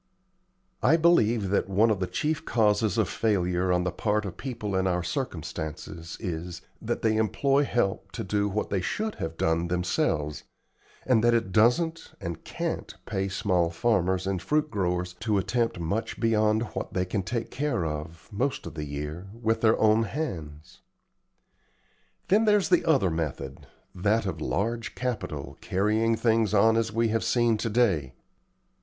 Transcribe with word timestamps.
I 0.81 0.97
believe 0.97 1.49
that 1.49 1.69
one 1.69 1.91
of 1.91 1.99
the 1.99 2.07
chief 2.07 2.43
causes 2.43 2.97
of 2.97 3.07
failure 3.07 3.71
on 3.71 3.83
the 3.83 3.91
part 3.91 4.25
of 4.25 4.35
people 4.35 4.75
in 4.75 4.87
our 4.87 5.03
circumstances 5.03 6.17
is, 6.19 6.63
that 6.81 7.03
they 7.03 7.17
employ 7.17 7.65
help 7.65 8.11
to 8.13 8.23
do 8.23 8.49
what 8.49 8.71
they 8.71 8.81
should 8.81 9.13
have 9.21 9.37
done 9.37 9.67
themselves, 9.67 10.41
and 11.05 11.23
that 11.23 11.35
it 11.35 11.51
doesn't 11.51 12.13
and 12.19 12.43
can't 12.43 12.95
pay 13.05 13.27
small 13.27 13.69
farmers 13.69 14.25
and 14.25 14.41
fruit 14.41 14.71
growers 14.71 15.13
to 15.19 15.37
attempt 15.37 15.79
much 15.79 16.19
beyond 16.19 16.63
what 16.73 16.95
they 16.95 17.05
can 17.05 17.21
take 17.21 17.51
care 17.51 17.85
of, 17.85 18.27
most 18.31 18.65
of 18.65 18.73
the 18.73 18.85
year, 18.85 19.27
with 19.39 19.61
their 19.61 19.77
own 19.77 20.01
hands. 20.05 20.81
Then 22.27 22.45
there's 22.45 22.69
the 22.69 22.83
other 22.85 23.11
method 23.11 23.67
that 23.93 24.25
of 24.25 24.41
large 24.41 24.95
capital 24.95 25.59
carrying 25.61 26.15
things 26.15 26.55
on 26.55 26.75
as 26.75 26.91
we 26.91 27.09
have 27.09 27.23
seen 27.23 27.55
to 27.57 27.69
day. 27.69 28.13